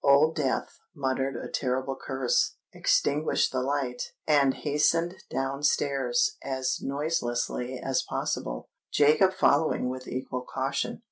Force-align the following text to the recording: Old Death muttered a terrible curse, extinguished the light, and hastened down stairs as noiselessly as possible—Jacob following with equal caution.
Old 0.03 0.35
Death 0.35 0.79
muttered 0.95 1.35
a 1.35 1.47
terrible 1.47 1.95
curse, 1.95 2.55
extinguished 2.73 3.51
the 3.51 3.61
light, 3.61 4.13
and 4.25 4.55
hastened 4.55 5.13
down 5.29 5.61
stairs 5.61 6.37
as 6.41 6.79
noiselessly 6.81 7.77
as 7.77 8.01
possible—Jacob 8.01 9.31
following 9.31 9.89
with 9.89 10.07
equal 10.07 10.41
caution. 10.41 10.99